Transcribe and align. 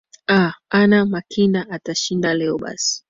a 0.27 0.53
anna 0.69 1.05
makinda 1.05 1.61
atashinda 1.69 2.33
leo 2.33 2.57
basi 2.57 2.99